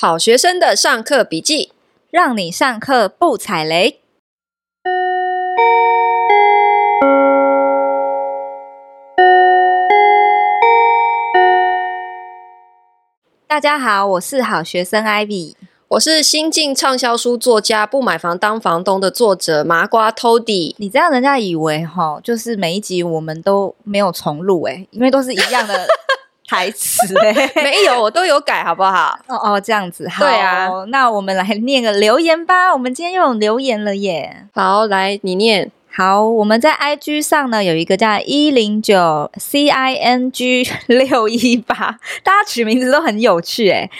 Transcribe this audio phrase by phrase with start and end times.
[0.00, 1.72] 好学生的上课笔记，
[2.08, 3.98] 让你上课不踩雷。
[13.48, 15.56] 大家好，我是好学生 Ivy，
[15.88, 20.76] 我是新晋畅销书作家不买房当房东的作者麻瓜 Tody。
[20.78, 25.88] 你这样人家以为哈，就是每一集我们都没有重录诶，因为都是一样的
[26.48, 27.50] 台词诶。
[27.56, 29.16] 没有，我都有改，好不好？
[29.26, 30.68] 哦哦，这样子，好，对啊。
[30.88, 34.46] 那我们来念个留言吧，我们今天又有留言了耶。
[34.54, 35.70] 好，来你念。
[35.90, 43.90] 好，我们在 IG 上呢有一个叫一零九 C I N G 六一八，大家取名字都很有趣诶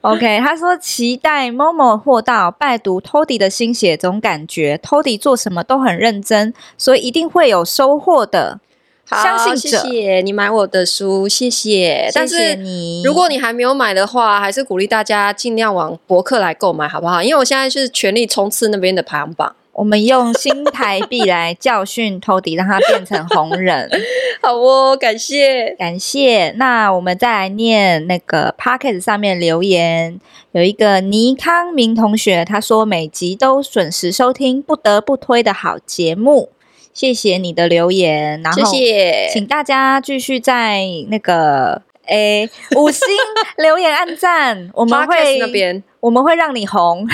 [0.00, 8.58] OK，他说期待 Momo 货到，拜读 Tody 的心血，总感觉 Tody 做什么都很认真，所以一定会有收获的。
[9.06, 12.10] 好，相信谢谢你买我的书，谢谢。
[12.14, 17.22] 但是你，如果你还没有买的话，还是鼓励大家尽量往博客来购买，好不好？
[17.22, 19.54] 因为我现在是全力冲刺那边的排行榜。
[19.72, 23.90] 我们用新台币来教训 Tody，让他变成红人。
[24.40, 26.52] 好哦，感谢感谢。
[26.56, 30.20] 那我们再来念那个 Podcast 上面留言，
[30.52, 36.50] 有一个倪康明同学，他说每集都准时收听，不得不推的好节目。
[36.94, 41.82] 谢谢你的留言，然后谢谢，请大家继续在那个。
[42.06, 43.02] 诶，五星
[43.56, 47.08] 留言按赞，我们会那边我们会让你红。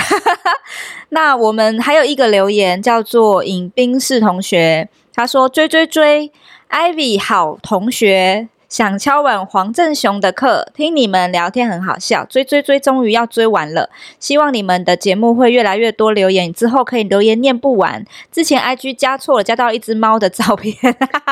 [1.10, 6.32] 那我们还有一个留言叫做尹冰士同学，他说追追追
[6.70, 8.48] ，Ivy 好同学。
[8.70, 13.90] 想敲碗黄正雄的课，听你们聊天很好笑，追追追，终于要追完了。
[14.20, 18.04] 希望你们的节目会越来越多留言，之后可以留言念不完。
[18.30, 20.72] 之前 IG 加错了，加到一只猫的照片，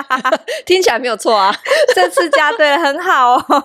[0.67, 1.55] 听起来没有错啊。
[1.95, 3.65] 这次加对了，很好哦。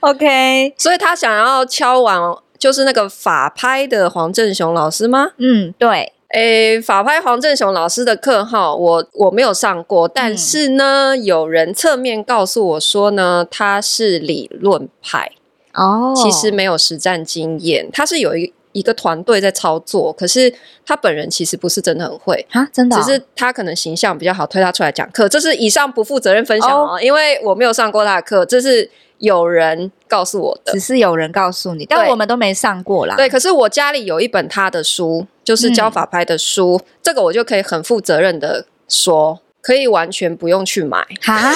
[0.00, 2.20] OK，所以他想要敲碗，
[2.58, 5.30] 就是那个法拍的黄正雄老师吗？
[5.38, 6.12] 嗯，对。
[6.34, 15.30] 诶，法拍黄正雄老师的课哈，我我没有上过，但是呢，嗯、有人侧面告诉我说呢，他是理论派
[15.74, 20.52] 哦，其实没有实战经验，他是有一一个团队在操作，可是
[20.84, 28.90] 他本人其实不是真的很会啊，真的、哦，只是他可能形象比较好，推他出来讲课，这是以上不负责任分享哦，因为我没有上过他的课，这是。
[29.18, 33.14] 有人告诉我的，只是有人告诉你，但我们都没上过啦。
[33.16, 41.06] 对，可是我家里有一本他的书，就是教法拍的书，嗯、这个我就可以很负责任的说，可以完全不用去买。
[41.20, 41.52] 哈，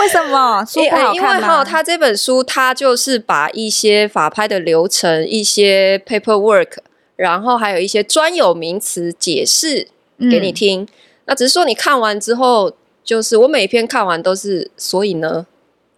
[0.00, 0.64] 为什么？
[0.64, 1.12] 书不好？
[1.12, 6.78] 因为哈，他这本书，他就是把一些法拍的流程、一些 paperwork，
[7.16, 9.88] 然后还有一些专有名词解释
[10.18, 10.82] 给你听。
[10.82, 10.88] 嗯、
[11.26, 12.72] 那只是说你看完之后，
[13.04, 15.46] 就是我每一篇看完都是，所以呢？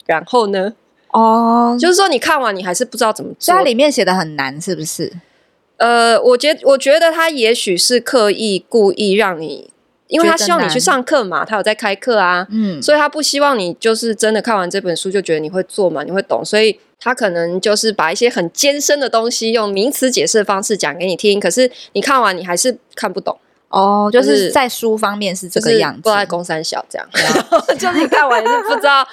[0.06, 0.74] 然后呢？
[1.10, 3.54] 哦，oh, 就是说你看完你还是不知道怎么做。
[3.54, 5.10] 它里面写的很难，是不是？
[5.78, 9.70] 呃，我觉我觉得他也许是刻意故意让你，
[10.08, 23.38] 因为他希望你去上课嘛，他有在开课啊，嗯，所以他不希望你就是真的看完这本书就觉得你会做嘛，你会懂，所以他可能就是把一些很艰深的东西用名词解释的方式讲给你听，可是你看完你还是看不懂。
[23.68, 27.08] 哦，就是在书方面是这个样子，不在公三小这样，
[27.78, 29.06] 就是你看完是不知道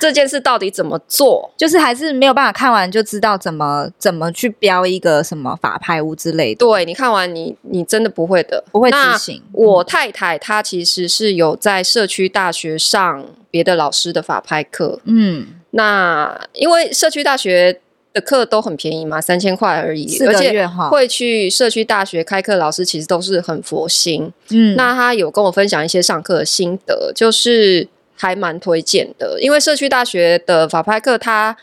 [0.00, 6.58] 这件事到底怎么做， 就是还是没有办法看完就知道怎么怎么去标一个什么法拍屋之类的。
[6.64, 9.42] 对，你看完你你真的不会的，不会执行。
[9.52, 17.80] 我太太她其实是有在社区大学上别的老师的法拍课，嗯，那因为社区大学。
[18.16, 24.32] 的课都很便宜嘛，三千块而已，而且会去社区大学开课，老师其实都是很佛心。
[24.48, 29.38] 嗯，那他有跟我分享一些上课的心得，就是还蛮推荐的。
[29.42, 31.54] 因为社区大学的法拍课，他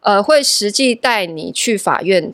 [0.00, 2.32] 呃会实际带你去法院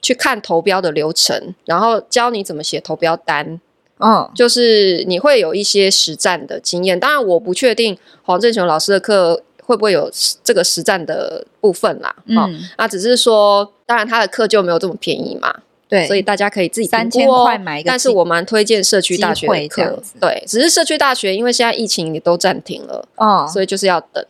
[0.00, 3.60] 去看投标的流程，然后教你怎么写投标单。
[3.98, 6.98] 嗯，就是你会有一些实战的经验。
[6.98, 9.42] 当然，我不确定黄振雄老师的课。
[9.64, 10.10] 会不会有
[10.42, 12.14] 这个实战的部分啦？
[12.26, 15.54] 嗯，哦、那只是说，当然他的课就没有这么便宜嘛。
[15.88, 17.88] 对，所以大家可以自己三千块买一个。
[17.88, 20.02] 但是我蛮推荐社区大学的课。
[20.18, 24.24] 对，只是社区大学，因为现在疫情也都暂停了，哦，所以就是要等。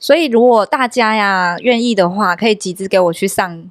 [0.00, 3.70] 所以如果大家呀愿意的话，可以集资给我去上。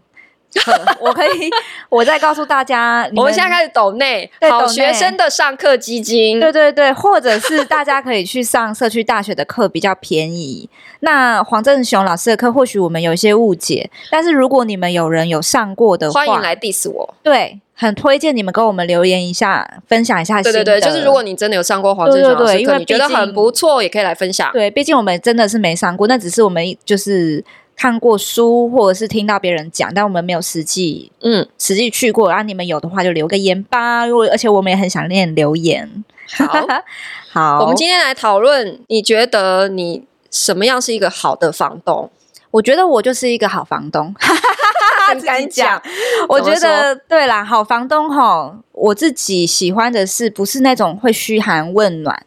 [1.00, 1.50] 我可以，
[1.90, 10.70] 我再告诉大家，我们现在开始抖内好学生的上课基金，对对对，或者是大家可以去上社区大学的课，比较便宜。
[11.00, 17.16] 那黄正雄老师的课，或许我们有一些误解，但是如果你们有人有上过的话，欢迎来 diss 我。
[17.24, 20.42] 对，很推荐你们跟我们留言一下，分享一下。
[20.44, 24.52] 对对对，就是如果你真的有上过黄正雄老师课，你觉得很不错，也可以来分享。
[24.52, 27.44] 对，毕竟我们真的是没上过，那只是我们就是。
[27.82, 32.30] 看过书，或者是听到别人讲，但我们没有实际嗯实际去过。
[32.30, 35.90] 然后你们有的话就留个言吧，因为而且我们也很想念留言。
[36.38, 36.68] 好，
[37.34, 42.08] 好，我们今天来讨论，你觉得你什么样是一个好的房东？
[42.52, 44.14] 我觉得我就是一个好房东。
[45.10, 45.82] 很敢讲，
[46.30, 52.24] 我觉得对啦，好房东吼，我自己喜欢的是不是那种会嘘寒问暖，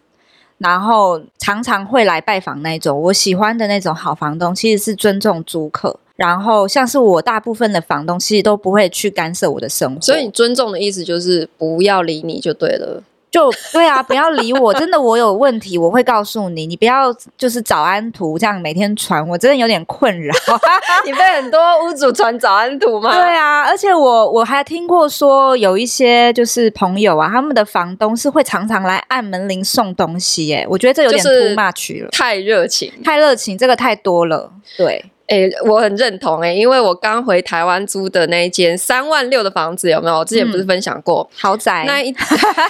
[0.59, 3.01] 然后常常会来拜访那种。
[3.03, 10.01] 我喜欢的那种好房东，其实是尊重租客，然后像是我大部分的房东，其实都不会去干涉我的生活。
[10.01, 13.03] 所以你尊重的意思就是不要理你就对了。
[13.35, 20.33] 就对啊，不要理我，真的我有问题，我会告诉你，你不要就是早安图这样每天传，我真的有点困扰。
[21.05, 23.11] 你被很多屋主传早安图吗？
[23.13, 35.05] 对啊，而且我我还听过说有一些就是朋友啊，他们的房东是会常常来按门铃送东西，哎，我觉得这有点 too much 了，太热情，太热情，这个太多了，对。
[35.27, 40.19] 哎、欸，我很认同哎、欸，因为我刚回台湾租的那一间三万六的房子，有没有？
[40.19, 42.15] 我之前不是分享过、嗯、豪宅那一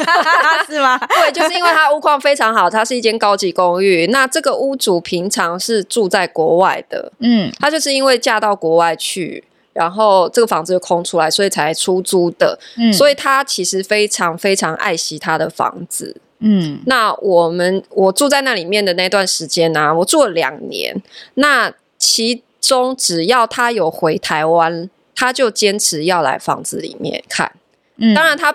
[0.68, 0.96] 是吗？
[1.08, 4.06] 对，就是因为它屋况非常好，它是一间高级公寓。
[4.06, 9.42] 那这个屋主平常是住在国外的，嗯，他就是因为嫁到国外去，
[9.72, 12.56] 然后这个房子就空出来，所以才出租的。
[12.78, 16.16] 嗯，所以他其实非常非常爱惜他的房子。
[16.38, 20.94] 嗯，那我们我住在那里面的那段时间呢、啊，我住了两年。
[21.34, 27.52] 那其中只要他有回台湾，他就坚持要来房子里面看。
[27.96, 28.54] 嗯，当然他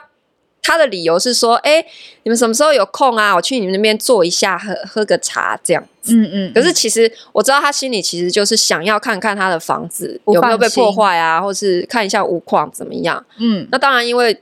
[0.62, 1.86] 他的理由是说，哎、欸，
[2.24, 3.34] 你们什么时候有空啊？
[3.34, 6.14] 我去你们那边坐一下，喝喝个茶这样子。
[6.16, 6.54] 嗯嗯。
[6.54, 13.24] 可是其实我知道他心里其实就是想要看看他的房子有没有被破坏啊，或是看一下屋况怎么样。
[13.38, 14.42] 嗯，那当然，因为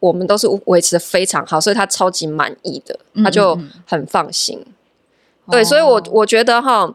[0.00, 4.58] 我们都是维持的非常好，所以他超级满意的，他就很放心。
[4.58, 4.72] 嗯
[5.46, 6.94] 嗯对，所以我我觉得哈。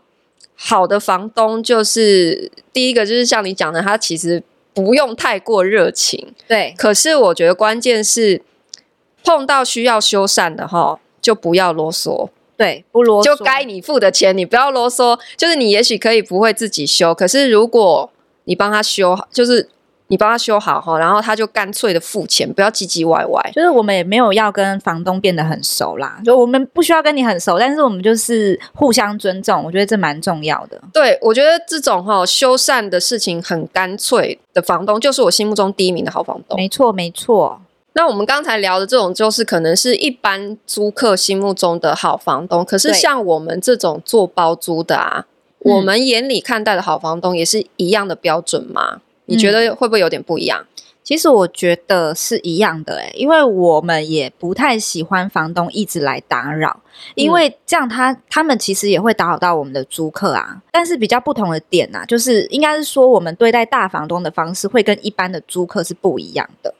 [0.59, 4.41] 好的房东就是第一个，就是像你讲的，他其实
[4.73, 6.73] 不用太过热情，对。
[6.77, 8.41] 可是我觉得关键是
[9.23, 15.19] 碰到需要修缮的哈，就不要啰嗦，对，不啰嗦，就该你付的钱你不要啰嗦。
[15.37, 18.11] 就是你也许可以不会自己修，可是如果
[18.45, 19.69] 你帮他修，就是。
[20.09, 23.51] 你帮他修好哈，然后他就干脆的付钱，不要唧唧歪歪。
[23.53, 30.81] 就是我们也没有要跟房东变得很熟啦，就我们不需要跟你很熟，但是我们就是互相尊重，我觉得这蛮重要的。
[30.93, 36.57] 对，我觉得这种哈修缮的事情很干脆的房东，就是我心目中第一名的好房东。
[36.57, 37.59] 没错，没错。
[37.93, 45.25] 那我们刚才聊的这种，就是可能是一般租客心目中的好房东，可是像我们这种做包租的啊，
[45.59, 49.01] 我们眼里看待的好房东也是一样的标准吗？
[49.27, 50.59] 你觉得会不会有点不一样？
[50.61, 56.81] 嗯，其实我觉得是一样的欸，因为我们也不太喜欢房东一直来打扰，
[57.15, 60.61] 因为这样他他们其实也会打扰到我们的租客啊。
[60.71, 66.73] 但是比较不同的点啊，就是应该是说我们对待大房东的方式会跟一般的租客是不一样的。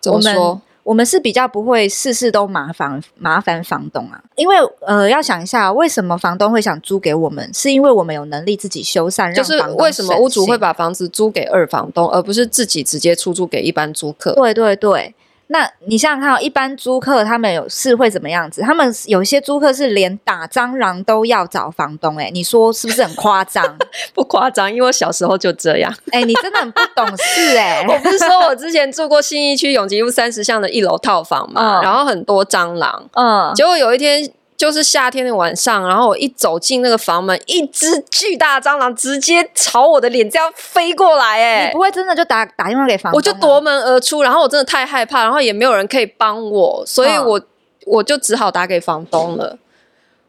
[0.00, 0.60] 怎么说？
[0.88, 14.32] 我们是比较不会事事都麻烦麻烦房东啊，因为呃，要想一下为什么房东会想租给我们，是因为我们有能力自己修缮，就是为什么屋主会把房子租给二房东，而不是自己直接出租给一般租客？
[14.36, 15.14] 对对对。
[15.48, 18.62] 那你想想看，哦一般租客他们有是会怎么样子？
[18.62, 23.76] 他们有些租客是连打蟑螂都要找房东、欸，哎，你说是不是很夸张？
[24.14, 25.92] 不夸张，因为我小时候就这样。
[26.12, 27.86] 哎、欸，你真的很不懂事哎、欸！
[27.88, 34.30] 我不是说我之前住过信义区永吉路三十巷的一楼套房嘛，嗯、然后很多蟑螂，嗯，结果有一天。
[34.58, 43.16] 就是夏天的晚上，然后我一走进那个房门，一只巨大的蟑螂直接朝我的脸这样飞过来，哎，你不会真的就打打电话给房东？
[43.16, 47.46] 我就夺门而出，然后我真的太害怕，然后也没有人可以帮我，所以我、嗯、
[47.86, 49.56] 我就只好打给房东了。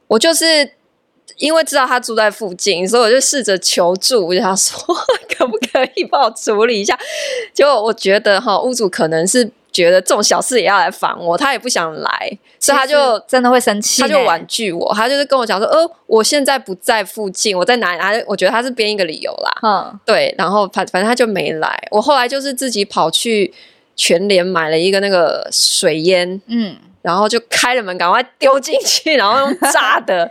[0.06, 0.74] 我就是
[1.38, 4.96] 因为知道他住在附近，所以我就试着求助，我就想说
[5.36, 6.96] 可不可以帮我处理一下？
[7.52, 9.52] 结果我觉得哈，屋主可能是。
[9.80, 18.00] 觉得这种小事也要来烦我，他也不想来，所以他就真的会生气，他就婉拒我，他就是跟我讲说，呃，我现在不在附近，我在哪里？
[18.00, 21.82] 他我觉得他是编一个理由啦，嗯，对，然后反反正他就没来。
[21.92, 23.54] 我后来就是自己跑去
[23.96, 30.30] 全联买了一个那个水烟，嗯，然后就开了门，赶快丢进去，然后用炸的。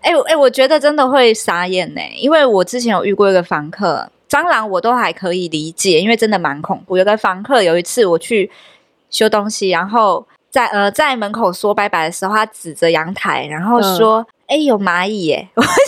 [0.00, 4.10] 哎 哎、欸欸，我觉得真的会傻眼呢，因为我之前有遇过一个房客。
[4.32, 6.96] 蟑螂我都还可以理解，因为真的蛮恐怖。
[6.96, 8.50] 有个房客有一次我去
[9.12, 15.78] 修东西，然后在呃在门口说拜拜的时候，他指着阳台，然后说：“哎、有蚂蚁耶！”我想说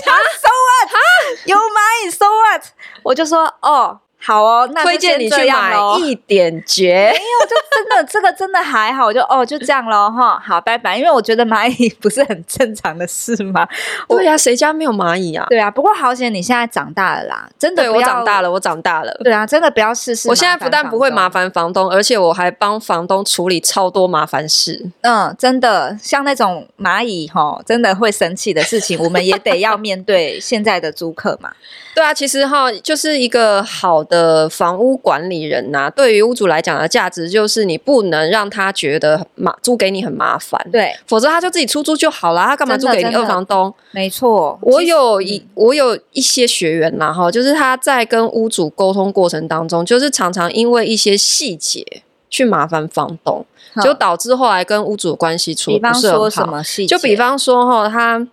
[0.40, 1.48] ：“So what？
[1.48, 2.62] 有蚂蚁？So what？”
[3.02, 7.10] 我就说：“哦，好哦，那推荐你去买一点 绝。
[7.12, 10.40] 没有，就真的这个真的还好，就哦就这样喽哈。
[10.42, 10.96] 好，拜拜。
[10.96, 13.68] 因为我觉得蚂蚁不是很正常的事吗？
[14.08, 15.46] 对呀、啊，谁家没有蚂蚁啊？
[15.50, 19.12] 对啊，不过好险你现在长大了啦，真的对我长大了，我长大了。
[19.22, 20.28] 对啊，真的不要试试。
[20.28, 24.84] 我现在不但不会麻烦房东，而且我还帮房东处理超多麻烦事。
[25.02, 31.50] 嗯，真的，像那种蚂蚁哈，真的会生气的事情， 我们也得要面对现在的租客嘛。
[31.94, 34.13] 对啊，其实哈，就是一个好的
[34.48, 35.90] 房屋管理人呐、啊。
[35.90, 42.44] 对于屋主来讲的价值，就是你不能让他觉得麻租给你很麻烦，对，否则他就自己出租就好了。
[42.44, 43.72] 他干嘛租给你二房东？
[43.92, 51.84] 没错，我有一、嗯、我有一些学员呐，哈，就是他在跟屋主沟通过程当中，就是常常因为一些细节
[52.28, 53.44] 去麻烦房东，
[53.82, 56.62] 就导致后来跟屋主的关系处不是很好。
[56.88, 58.26] 就比方说哈，他。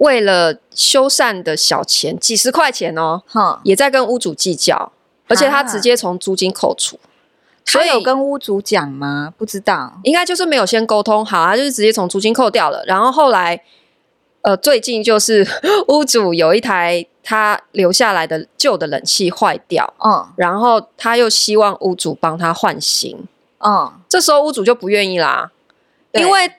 [0.00, 4.92] 为了修缮的小钱，几十块钱哦，哼，也在跟屋主计较，
[5.28, 6.98] 而且他直接从租金扣除。
[7.66, 9.34] 所以有跟屋主讲吗？
[9.36, 12.82] 不知道，应该就是没有先沟通好，他就是直接从租金扣掉了。
[12.86, 13.62] 然后后来，
[14.40, 15.46] 呃，最近就是
[15.88, 23.28] 屋主有一台他留下来的旧的冷气坏掉，嗯，然后他又希望屋主帮他换新，
[23.58, 25.50] 嗯，这时候屋主就不愿意啦，
[26.12, 26.50] 因为。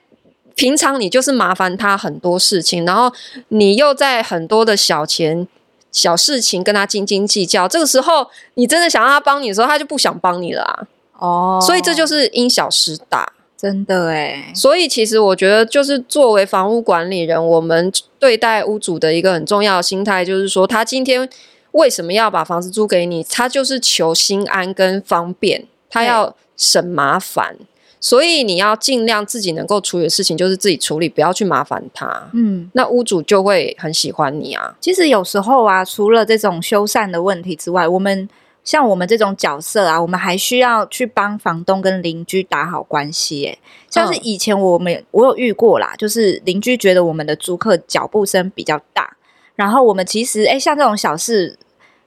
[0.54, 3.12] 平常你就是麻烦他很多事情，然后
[3.48, 5.46] 你又在很多的小钱、
[5.90, 7.66] 小事情跟他斤斤计较。
[7.68, 10.86] 这个时候，你真的想让他帮你的时候，他就不想帮你了啊。
[11.18, 14.52] 哦，所以这就是因小失大，真的诶。
[14.54, 21.28] 所以其实我觉得，就是作为房屋管理人，我们对待屋主的一个很重要的心态，就是说，他今天
[21.72, 23.22] 为什么要把房子租给你？
[23.24, 27.56] 他就是求心安跟方便，他要省麻烦。
[28.04, 32.28] 所以你要尽量自己能够处理的事情，就是自己处理，不要去麻烦他。
[32.34, 34.74] 嗯，那屋主就会很喜欢你啊。
[34.80, 38.28] 其实有时候啊，除了这种修缮的问题之外，我们
[38.64, 43.44] 像我们这种角色啊，我们还需要去帮房东跟邻居打好关系。
[43.44, 49.16] 诶，像是以前我们我有遇过啦，就是邻居觉得我们的租客脚步声比较大，
[49.54, 51.56] 然后我们其实诶，像这种小事。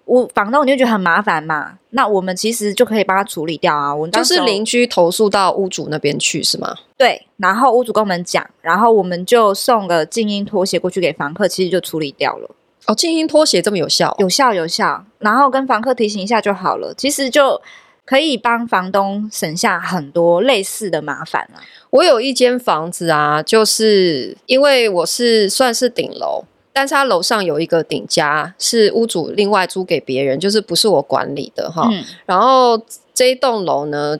[0.06, 1.78] 我房东你就觉得很麻烦嘛？
[1.90, 3.94] 那我们其实就可以帮他处理掉啊。
[3.94, 6.76] 我就是邻居投诉到屋主那边去是吗？
[6.96, 12.50] 对，然后屋主跟我们讲，然后我们就送个静音拖鞋过去给房客，其实就处理掉了。
[12.86, 14.16] 哦，静音拖鞋这么有效？
[14.20, 15.04] 有效有效。
[15.20, 17.60] 然后跟房客提醒一下就好了，其实就
[18.06, 21.60] 可以帮房东省下很多类似的麻烦了。
[21.90, 26.44] 我有一间房子啊，就是因为我是算是顶楼。
[26.78, 31.88] 但是他楼上有一个顶家，是屋主另外租给别人，就是不是我管理的哈。
[31.90, 32.78] 嗯、然后
[33.14, 34.18] 这一栋楼呢，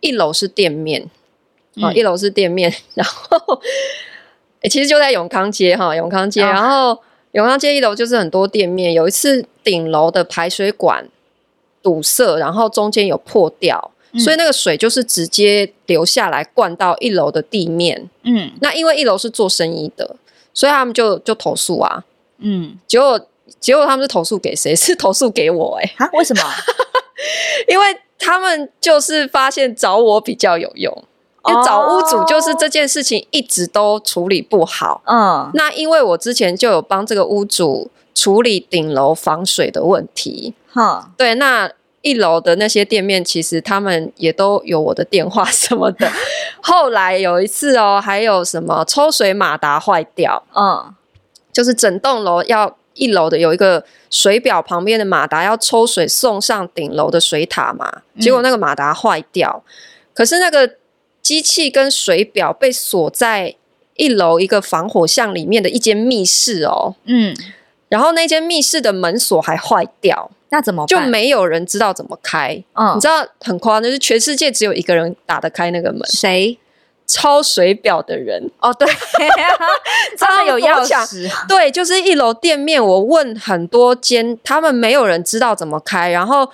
[0.00, 1.00] 一楼是店面，
[1.76, 2.74] 啊、嗯，一楼是店面。
[2.94, 3.38] 然后，
[4.62, 6.42] 欸、其实就在永康街哈，永康街。
[6.42, 6.98] 哦、然后
[7.30, 8.92] 永康街一楼就是很多店面。
[8.92, 11.08] 有一次顶楼的排水管
[11.80, 18.10] 堵塞，然后中间有破掉，嗯、所以那个水就是直接流下来灌到一楼的地面。
[18.24, 20.16] 嗯，那因为一楼是做生意的。
[20.54, 22.04] 所以他们就就投诉啊，
[22.38, 23.20] 嗯，结果
[23.60, 24.74] 结果他们是投诉给谁？
[24.76, 26.10] 是投诉给我哎、欸，啊？
[26.12, 26.42] 为什么？
[27.68, 27.86] 因为
[28.18, 31.04] 他们就是发现找我比较有用，
[31.48, 41.70] 因为找屋主就是这件事情一直都处理不好，嗯，那因为我之前就有帮这个屋主处理顶楼防水的问题，哈，对，那。
[42.02, 46.10] 一楼的那些店面，其实他们也都有我的电话 什么的。
[46.60, 50.94] 后来有一次哦，还有什么抽水马达坏掉，嗯，
[51.52, 59.70] 就是整栋楼要一楼的有一个水表旁边的马达要抽水送上顶楼的水塔嘛，结果那个马达坏掉，嗯、
[60.12, 60.76] 可是那个
[61.22, 63.54] 机器跟水表被锁在
[63.94, 67.36] 一楼一个防火巷里面的一间密室哦，嗯，
[67.88, 70.30] 然后那间密室的门锁还坏掉。
[70.52, 70.86] 那怎么办？
[70.86, 72.62] 就没有人知道怎么开？
[72.74, 76.02] 嗯，你知道很夸张，就是全世界只有一个人打得开那个门。
[76.06, 76.58] 谁？
[77.06, 78.50] 抄水表的人。
[78.60, 78.86] 哦，对，
[80.18, 81.28] 他们有钥匙。
[81.48, 86.10] 对，就是一楼店面，我问很多间，他们没有人知道怎么开。
[86.10, 86.48] 然后，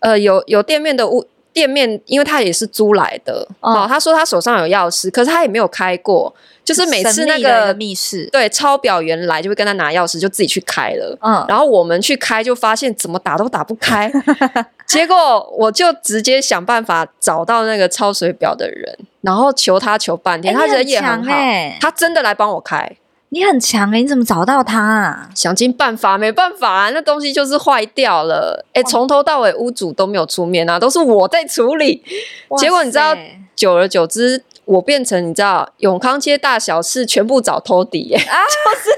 [0.00, 6.32] 呃，有有店面的屋店面，因为他也是租来的，哦，他说他手上有钥匙，可是他也没有开过。
[6.70, 11.18] 就是每次那个密室，对，抄表员来就会跟他拿钥匙，就自己去开了。
[11.20, 14.10] 嗯，然后我们去开，就发现怎么打都打不开。
[14.86, 22.96] 结果我就直接想办法找到那个抄水表的人，然后求他求半天，欸、他人也很好，欸、他真的来帮我开。
[23.30, 25.30] 你很强哎、欸，你怎么找到他啊？
[25.34, 28.64] 想尽办法，没办法啊，那东西就是坏掉了。
[28.74, 32.02] 哎、欸，从头到尾屋主都没有出面啊，都是我在处理。
[32.50, 33.16] 塞结果你知道，
[33.56, 34.44] 久而久之。
[34.66, 38.90] 我变成你知道永康街大小事全部找托底耶，啊， 就是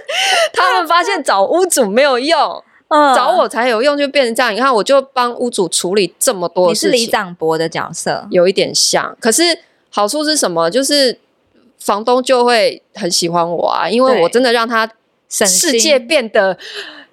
[0.52, 4.54] 他们发现找屋主没有用，嗯，找我才有用，就变成这样。
[4.54, 6.90] 你看，我就帮屋主处理这么多事情。
[6.90, 9.16] 你是李长博的角色，有一点像。
[9.18, 10.68] 可是好处是什么？
[10.68, 11.18] 就是
[11.84, 14.90] 房东就会很喜欢我啊，因为我真的让他
[15.28, 16.58] 世界变得。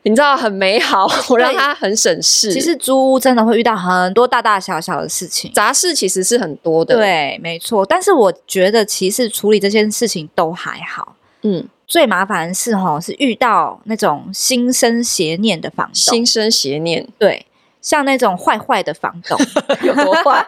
[0.03, 2.53] 你知道很美好，我让他很省事。
[2.53, 6.95] 其实租屋真的会遇到很多大大小小的事情，杂事其实是很多的。
[6.95, 7.85] 对，没错。
[7.85, 11.17] 但是我觉得其实处理这件事情都还好。
[11.41, 15.93] 嗯，最麻烦的是齁，是遇到那种心生邪念的房东。
[15.93, 17.45] 心生邪念，对，
[17.81, 19.37] 像那种坏坏的房东
[19.83, 20.47] 有多坏？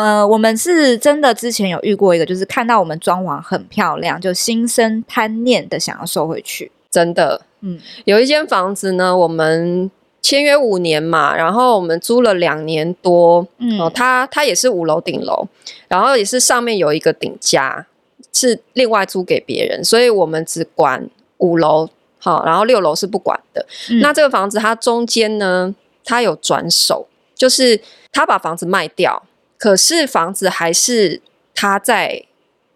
[0.00, 7.42] 呃，我们是真的之前有遇过一个，就是看到我们装潢很漂亮，就心生贪念的想要收回去，真的。
[7.60, 15.46] 嗯，有一间房子呢，我们签约五年嘛，然后我们租了两年多，嗯，哦，它它也是五楼顶楼，
[15.88, 17.86] 然后也是上面有一个顶加，
[18.32, 21.08] 是另外租给别人，所以我们只管
[21.38, 23.64] 五楼，好，然后六楼是不管的。
[23.90, 27.80] 嗯，那这个房子它中间呢，它有转手，就是
[28.10, 29.22] 他把房子卖掉，
[29.62, 31.22] 可是房子还是
[31.54, 32.24] 他在。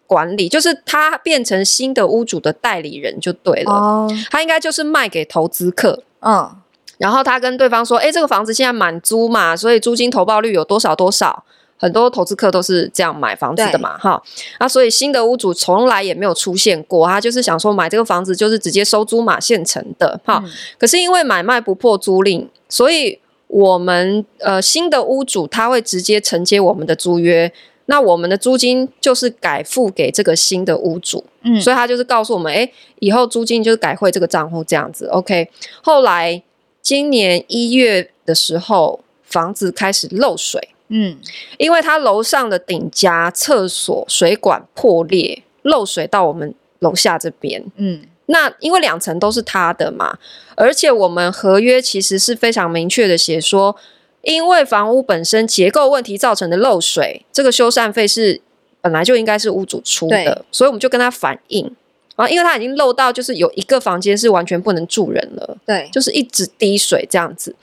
[0.09, 6.49] 管理就是他变成新的屋主的代理人就对了，哦、他应该就是卖给投资客，嗯，
[6.97, 11.43] 然后他跟对方说，哎，这个房子现在满租嘛，所以租金投报率有多少多少，
[11.77, 14.23] 很多投资客都是这样买房子的嘛，哈，
[14.61, 27.51] 那所以新的屋主从来也没有出现过，他就是想说买这个房子就是直接收租嘛，现成的，哈，嗯、可是因为买卖不破租赁，所以我们呃新的屋主他会直接承接我们的租约。
[27.89, 35.49] 那我们的租金就是改付给这个新的屋主，嗯，所以他就是告诉我们，哎，以后租金就是改汇这个账户这样子，OK。
[35.81, 36.43] 后来
[36.81, 41.17] 今年一月的时候，房子开始漏水，嗯，
[41.57, 50.17] 因为他楼上的顶加厕所水管破裂，漏水到我们楼下这边，嗯，那因为两层都是他的嘛，
[50.55, 53.75] 而且我们合约其实是非常明确的写说。
[54.23, 58.41] 因为房屋本身结构问题造成的漏水，这个修缮费是
[58.81, 61.73] 本来就应该是屋主出的，所以我们就跟他反映
[62.17, 67.55] 啊，因为他已经漏到就是有一个房间是完全不能住人了，对，就是一直滴水这样子，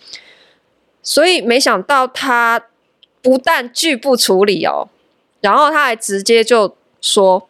[1.03, 2.65] 所以没想到他
[3.21, 4.89] 不但拒不处理哦，
[5.43, 7.47] 然后他还直接就说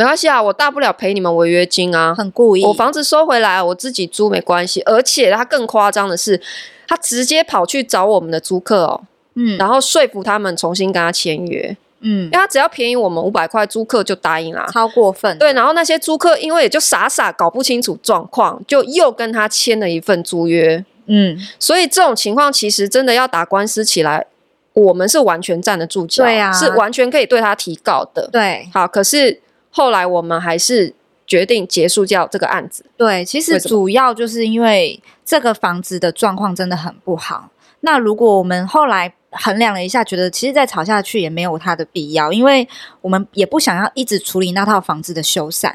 [0.00, 6.40] 没关系啊，我大不了赔你们违约金啊，很故意，我房子收回来我自己租没关系，而且他更夸张的是。
[6.88, 9.00] 他直接跑去找我们的租客哦，
[9.34, 15.38] 嗯，然后说服他们重新跟他签约，嗯，因为他只要便宜我们五百块，租客就答应啦，超过分。
[15.38, 24.26] 对，然后那些租客因为也就傻傻搞不清楚状况，就又跟他签了一份租约，嗯，所以这种情况其实真的要打官司起来，
[24.72, 28.68] 我们是完全站得住脚，对啊，是完全可以对他提告的，对。
[28.74, 30.94] 好，可是后来我们还是。
[31.30, 32.84] 决定结束掉这个案子。
[32.96, 37.50] 对，其实主要就是因为这个房子的状况真的很不好。
[37.82, 42.66] 那如果我们后来衡量了一下，觉得其实再吵下去也没有它的必要，因为
[43.00, 45.72] 我们也不想要一直处理那套房子的修缮。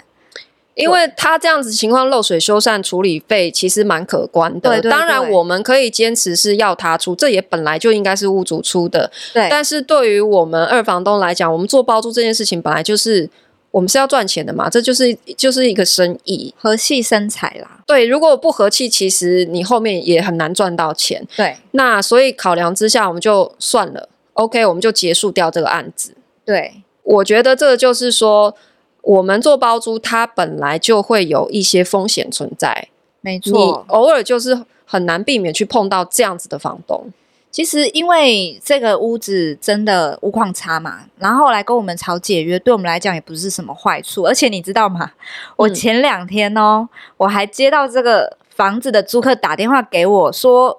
[0.73, 4.71] 因为他这样子情况漏水修缮处理费其实蛮可观的。
[4.71, 9.09] 对，对，对，当然我们可以坚持是要他出，这也本来就应该是屋主出的。
[9.33, 13.29] 对，但是对于我们二房东来讲，我们做包租这件事情本来就是。
[13.75, 17.83] 我们是要赚钱的嘛，这就是就是一个生意，和气生财啦。
[17.85, 21.27] 对，如果不和气，其实你后面也很难赚到钱。
[21.35, 26.15] 对，那所以考量之下，我们就算了，OK，我们就结束掉这个案子。
[26.45, 28.55] 对，我觉得这个就是说，
[29.01, 32.87] 我们做包租，它本来就会有一些风险存在。
[33.19, 37.11] 没错，你偶尔就是很难避免去碰到这样子的房东。
[37.55, 44.23] 其实，因为这个屋子真的屋况差嘛，然后来跟我们吵解约，对我们来讲也不是什么坏处。
[44.23, 45.13] 而且你知道吗？
[45.55, 50.77] 我前两天哦，嗯、我还接到这个房子的租客打电话给我说，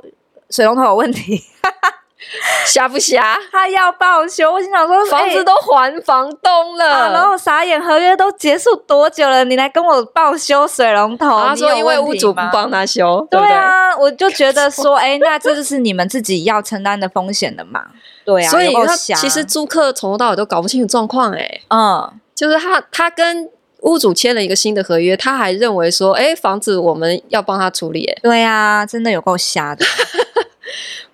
[0.50, 1.42] 水龙头有问题。
[2.66, 3.38] 瞎不瞎？
[3.52, 9.44] 他要报修，我心想说，房子都还房东了，欸啊、然后傻眼，合约都结束多久了？
[9.44, 11.38] 你来跟我报修水龙头？
[11.38, 17.84] 他说因为屋主不帮他修，对啊，我就觉得说，哎、欸，那这就是你们自己要承担的风险的嘛？
[18.24, 23.48] 对啊，所以他其实租客从头到尾都搞不清楚状况，哎，嗯，就是他他跟
[23.82, 29.84] 屋主签了一个新的合约，他还认为说，哎、欸，房子我们要帮他处理，哎，对啊，真的有够瞎的。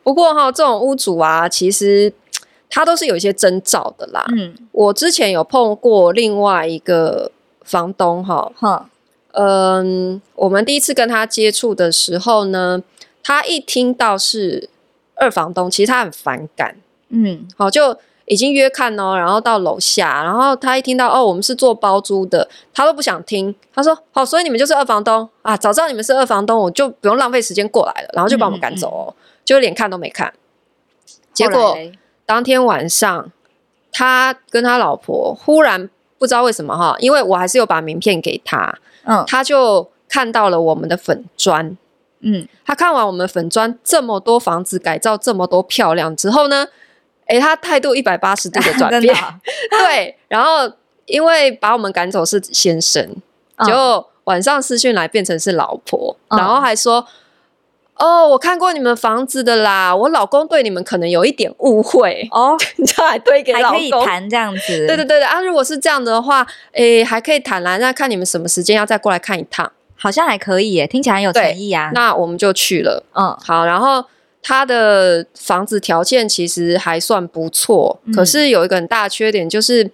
[0.02, 2.12] 不过哈，这种屋主啊，其实
[2.68, 4.24] 他都是有一些征兆的啦。
[4.36, 7.30] 嗯，我之前有碰过另外一个
[7.62, 8.88] 房东哈，哈，
[9.32, 12.82] 嗯，我们第一次跟他接触的时候呢，
[13.22, 14.68] 他一听到是
[15.14, 16.76] 二房东，其实他很反感。
[17.08, 17.96] 嗯，好，就。
[18.26, 23.52] 已经约看哦，然后到楼下，然后他一听到哦，我们是做包租的，他都不想听。
[23.74, 25.56] 他说：“好，所以你们就是二房东啊？
[25.56, 30.32] 早知道你们是二房东，我就不用浪费时间过来了，然后就把我们赶走哦，嗯嗯嗯就连看都没看。
[31.32, 31.76] 结果
[32.26, 33.30] 当天晚上，
[33.92, 35.88] 他跟他老婆忽然
[36.18, 41.76] 不知道为什么哈，因为我还是有把名片给他，嗯，他就看到了我们的粉砖，
[42.20, 46.68] 嗯，他看完我们粉砖这么多房子改造这么多漂亮之后呢？”
[47.26, 50.70] 哎，他态度一百八十度的转 变，啊、 对，然后
[51.06, 53.02] 因为把我们赶走是先生，
[53.56, 57.06] 嗯、就晚上私讯来变成是老婆，嗯、然后还说，
[58.04, 62.26] 哦，我看过你们房子的啦，我老公对你们可能有一点误会。
[62.32, 74.04] 哦，你 就还推给老公，还可以谈这样子，对对对对啊，如果是这样的话，诶，还可以谈啦，那看你们什么时间要再过来看一趟，好像还可以耶，听起来很有诚意啊，那我们就去了，嗯，好，然后。
[74.44, 79.88] 他的房子条件其实还算不错，嗯、可是有一个很大的缺点，就是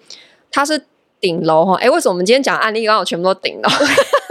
[0.50, 0.82] 它是
[1.20, 1.76] 顶楼哈。
[1.82, 3.68] 哎，为什么我们今天讲案例刚好全部都顶楼？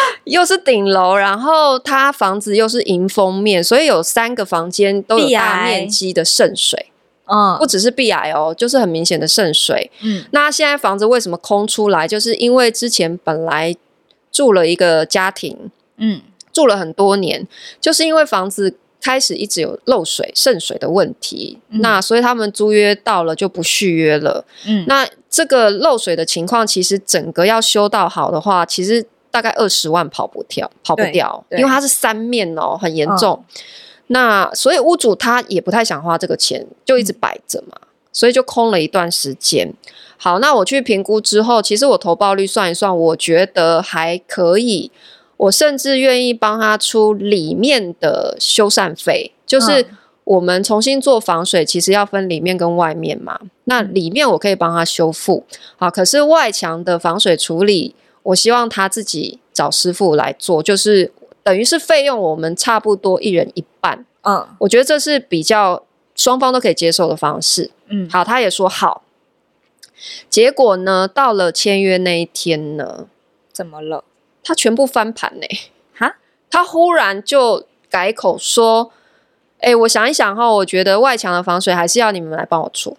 [0.24, 6.90] 又是顶楼，然后它房子又是迎风面，所以有三个房间都有大面积的渗水。
[7.26, 9.90] 嗯，不只是壁癌哦，就是很明显的渗水。
[10.02, 12.08] 嗯，那现在房子为什么空出来？
[12.08, 13.76] 就是因为之前本来
[14.32, 16.22] 住了一个家庭，嗯。
[16.50, 17.46] 住了很多年，
[17.80, 24.44] 就是因为房子开始一直有漏水、渗水的问题，嗯、那所以他们租约到了就不续约了。
[24.66, 29.06] 嗯，那这个漏水的情况，其实整个要修到好的话，其实
[29.38, 33.34] 大概二十万跑不掉，跑不掉，因为它是三面哦，很严重。
[33.34, 33.44] 哦、
[34.08, 39.72] 那所以屋主他也不太想花这个钱，就一直摆着嘛，嗯、所以就空了一段时间。
[40.16, 44.90] 好，那我去评估之后，其实我投报率算一算，我觉得还可以。
[45.36, 49.86] 我甚至愿意帮他出里面的修缮费，就是
[50.24, 53.38] 我们重新做防水，其实要分里面跟外面嘛。
[53.64, 55.44] 那里面我可以帮他修复，
[55.76, 57.94] 好，可是外墙的防水处理，
[58.28, 61.10] 我希望他自己找师傅来做，就是
[61.42, 64.04] 等于是费用我们差不多一人一半。
[64.22, 65.82] 嗯，我觉得这是比较
[66.14, 67.70] 双方都可以接受的方式。
[67.88, 69.02] 嗯，好，他也说好。
[70.28, 73.06] 结果呢，到了签约那一天呢，
[73.50, 74.04] 怎么了？
[74.44, 75.46] 他全部翻盘呢？
[75.94, 76.16] 哈？
[76.50, 78.92] 他忽然就改口说
[79.60, 82.98] ：“哎、欸，我想一想哈，我觉得外墙的防水还是要你们来帮我出。”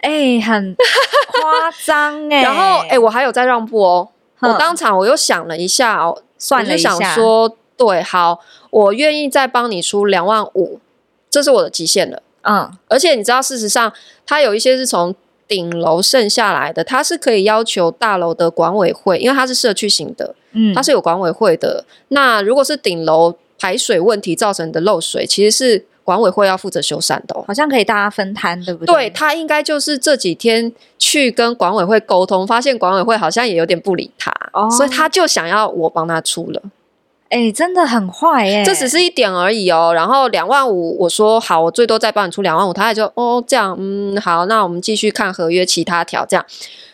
[0.00, 2.42] 哎，很夸张哎。
[2.44, 4.10] 然后哎、欸，我还有在让步哦。
[4.40, 10.80] 哼我当场我又想了一下哦，算了一下，想说对，好，我愿意再帮你出两万五，
[11.30, 12.22] 这是我的极限了。
[12.42, 13.92] 嗯，而且你知道，事实上，
[14.26, 15.14] 它有一些是从。
[15.48, 21.86] 顶楼剩下来的，它是可以要求大楼的管委会，因为它是社区型的，嗯，它是有管委会的。
[22.08, 27.44] 那如果是顶楼排水问题造成的漏水，其实是管委会要负责修缮的哦。
[27.46, 28.94] 好像可以大家分摊，对不对？
[28.94, 36.62] 对，他应该就是这几天去跟管委会沟通，发现管委会好像也有点不理他，哦，所以他就想要我帮他出了。
[37.28, 38.64] 哎、欸，真的很坏哎、欸！
[38.64, 39.92] 这只是一点而已哦。
[39.94, 42.72] 然后两万五，我说好，我最多再帮你出两万五。
[42.72, 46.24] 他也就哦，这样，嗯，好，那我们继续看合约其他条。
[46.24, 46.46] 这样，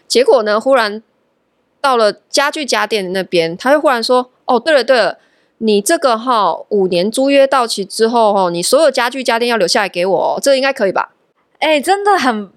[0.09, 1.01] 结果呢，忽然
[1.81, 5.19] 到了家具家电那边，他又忽然说哦，对了对了，
[5.65, 11.13] 你这个哈五年租约到期之后哈，你所有家具家电要留下来给我，这应该可以吧？
[11.59, 12.51] 哎、真的很。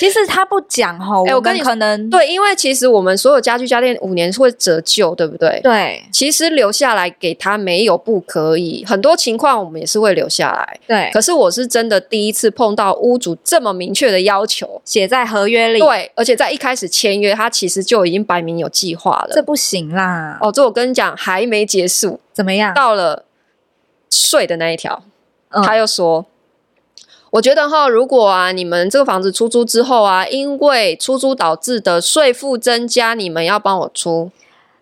[0.00, 5.60] 其实他不讲哈，哎，我跟你可能对，因为其实我们所有家具家电五年是会折旧，对不对？
[5.62, 10.80] 对，其实留下来给他没有不可以，很多情况我们也是会留下来。
[10.86, 15.78] 对，可是我是真的第一次碰到屋主这么明确的要求，写在合约里。
[15.78, 19.34] 对，而且在一开始签约，他其实就已经摆明有计划了。
[19.34, 20.38] 这不行啦！
[20.40, 22.72] 哦，这我跟你讲，还没结束，怎么样？
[22.72, 23.26] 到了
[24.08, 25.02] 税的那一条，
[25.50, 26.24] 嗯、他又说。
[27.30, 34.32] 我觉得哈，如果啊，你们这个房子出租之后啊，因为出租导致的税负增加，你们要帮我出，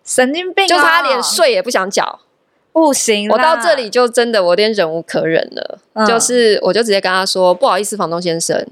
[0.03, 0.67] 神经病、哦！
[0.67, 2.21] 就是他连税也不想缴，
[2.71, 3.29] 不行。
[3.29, 8.65] 我到这里就真的我有点忍无可忍了，嗯、就是我就直接跟他说，不好意思，房东先生，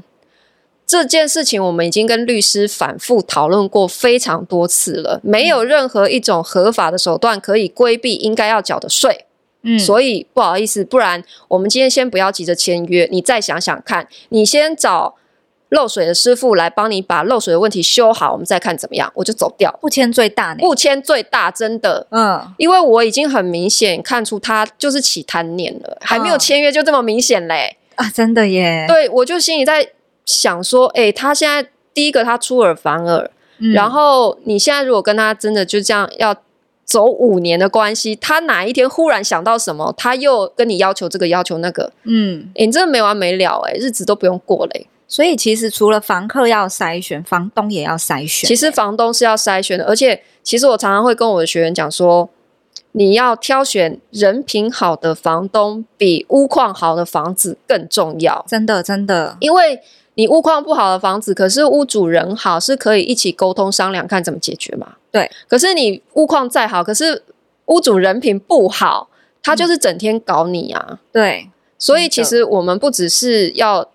[0.88, 9.27] 这件事情我们已经跟律师反复讨论过非常多次了，没有任何一种合法的手段可以规避应该要缴的税。
[9.64, 15.16] 嗯，所以不好意思，不然我们今天先不要急着签约，你再想想看，你先找
[15.70, 19.78] 漏水的师傅来帮你把漏水的问题修好，我们再看怎么样，我就走掉。
[19.82, 29.90] 不签最大，不签最大，真的，嗯，因为我已经很明显看出他就是起贪念了，还没有签约就这么明显嘞，啊，真的耶，对，我就心里在
[30.26, 36.36] 想说，哎，他现在第一个他出尔反尔，嗯，然后你现在如果跟他真的就这样要。
[36.88, 44.88] 走五年的关系，他哪一天忽然想到什么，他又跟你要求这个要求那个，嗯，欸、你真的没完没了哎、欸，日子都不用过嘞、欸。
[45.10, 48.48] 所以其实除了房客要筛选，房东也要筛选、欸。
[48.48, 52.30] 其实房东是要筛选的，而且其实我常常会跟我的学员讲说，
[52.98, 58.44] 你要挑选人品好的房东，比屋况好的房子更重要。
[58.48, 59.80] 真的，真的，因为。
[60.20, 64.96] 你屋况不好的房子，可是屋主人好，是可以一起沟通商量看怎么解决嘛？
[65.12, 65.30] 对。
[65.48, 67.22] 可是你屋况再好，可是
[67.68, 69.10] 屋主人品不好，
[69.44, 70.84] 他就是整天搞你啊。
[70.90, 71.50] 嗯、对。
[71.78, 73.88] 所以其实我们不只是要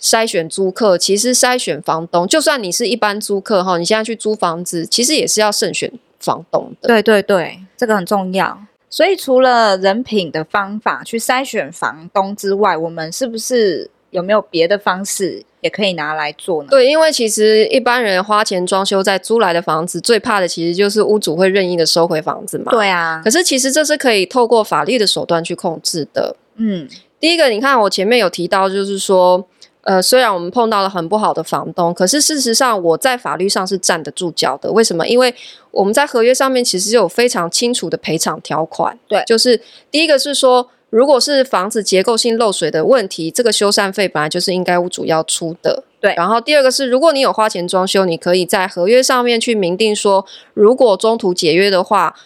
[0.00, 6.88] 筛选租客，其实筛选房东，就算你是一般租客哈，你现在去租房子，其实也是要慎选房东的。
[6.88, 8.58] 对对对，这个很重要。
[8.90, 15.42] 所以除了人品的方法去筛选房东之外，我们是不是有没有别的方式？
[15.62, 16.68] 也可以拿来做呢。
[16.70, 22.72] 对，因为其实一般人花钱装修在租来的房子，最怕的其实就是屋主会任意的收回房子嘛。
[22.72, 23.20] 对啊。
[23.22, 26.34] 可是其实这是可以透过法律的手段去控制的。
[26.56, 26.88] 嗯，
[27.18, 29.46] 第一个，你看我前面有提到，就是说，
[29.82, 34.70] 呃，虽然我们碰到了很不好的房东，可是事实上我在法律上是站得住脚的。
[34.72, 35.06] 为什么？
[35.06, 35.34] 因为
[35.70, 38.98] 我们在合约上面其实有非常清楚的赔偿条款。
[39.08, 40.68] 对，就是第一个是说。
[40.90, 45.84] 如果是房子结构性漏水的问题，这个修缮费本来就是应该屋主要出的。
[46.00, 46.12] 对。
[46.16, 52.16] 然后第二个是，如果你有花钱装修，你可以在合约上面去明定说，如果中途解约的话，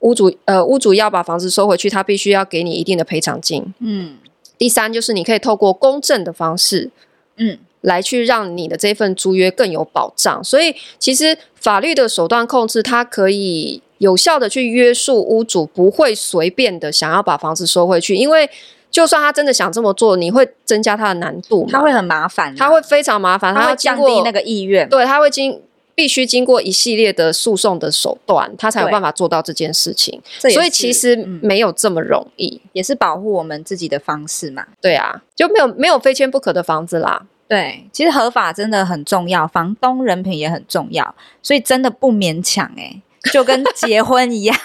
[0.00, 3.72] 屋主呃屋主要把房子收回去，他必须要给你一定的赔偿金。
[3.78, 4.16] 嗯。
[4.58, 6.90] 第三就是你可以透过公证的方式，
[7.36, 10.44] 嗯，来去让你的这份租约更有保障。
[10.44, 13.82] 所以其实法律的手段控制，它可以。
[13.98, 18.48] 有效的去约束屋主，不会随便的想要把房子收回去，因为
[18.92, 25.60] 就算他真的想这么做，你会增加他的难度，他会很麻烦，他会非常麻烦，他会降低那个意愿，对，他会经
[25.98, 30.22] 必须经过一系列的诉讼的手段，他才有办法做到这件事情。
[30.38, 34.64] 所以其实没有这么容易，也是保护我们自己的方式嘛。
[34.80, 37.26] 对啊，就没有没有非签不可的房子啦。
[37.48, 43.02] 对，其实合法真的很重要，房东人品也很重要，所以真的不勉强哎、欸。
[43.32, 44.56] 就跟结婚一样，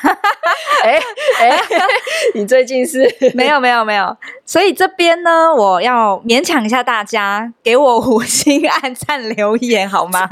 [0.83, 0.99] 哎
[1.39, 1.59] 哎、
[2.33, 10.29] 你最近是 没有没有没有，所以这边呢，我要勉强一下大家，给我五星按赞留言好吗？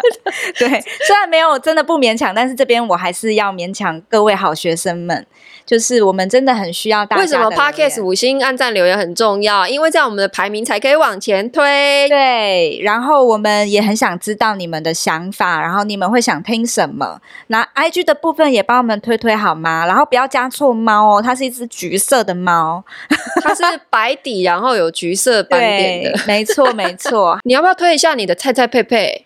[0.58, 0.68] 对，
[1.06, 5.26] 虽然没有真的不勉强，但是这边我还是要勉强各位好学生们。
[5.72, 7.22] 就是我们真的很需要大家。
[7.22, 9.66] 为什么 Podcast 五星按赞留言很重要？
[9.66, 12.10] 因为这样我们的排名才可以往前推。
[12.10, 17.22] 对，然后我们也很想知道你们的想法，然后你们会想听什么？
[17.48, 19.86] 那 IG 的部分也帮我们推推好吗？
[19.86, 22.84] 然后不要加错猫哦，它是一只橘色的猫，
[23.42, 26.20] 它是白底，然后有橘色斑点的。
[26.28, 27.40] 没错，没错。
[27.48, 29.26] 你要不要推一下你的菜菜佩佩？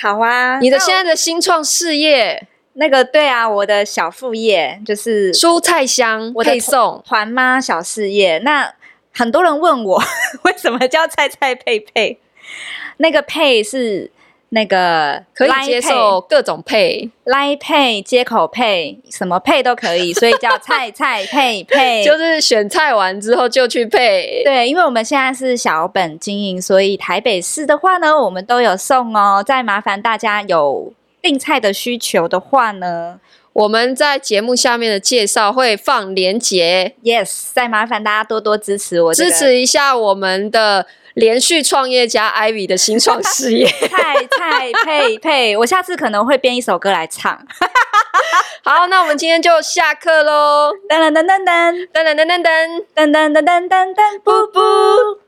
[0.00, 2.46] 好啊，你的现在的新创事业。
[2.74, 8.38] 那个对啊，我的小副业就是蔬菜箱配送团妈小事业。
[8.38, 8.72] 那
[9.12, 10.02] 很多人问我
[10.44, 12.18] 为什么叫菜菜配配？
[12.98, 14.10] 那个配是
[14.50, 22.02] 那个可以接受各种配，Line Pay 接口配什么配都可以，所以叫菜菜配配。
[22.06, 24.42] 就是选菜完之后就去配。
[24.44, 29.42] 对，因为我们现在是小本经营，所以台北市的话呢，我们都有送哦。
[29.44, 30.92] 再麻烦大家有。
[31.22, 33.20] 订菜的需求的话呢，
[33.52, 36.94] 我们在节目下面的介绍会放链接。
[37.02, 43.66] Yes，再麻烦大家多多支持我，支持一下我们的连续创业家 Ivy 的新创事业。
[43.88, 47.46] 菜菜配配，我下次可能会编一首歌来唱。
[48.62, 50.72] 好，那我们今天就下课喽！
[50.88, 51.44] 噔噔噔噔
[51.92, 55.20] 噔噔噔噔噔噔噔噔噔噔噔，布布。